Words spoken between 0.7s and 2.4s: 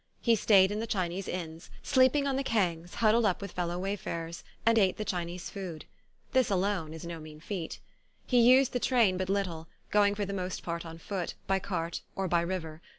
in the Chinese inns, sleeping on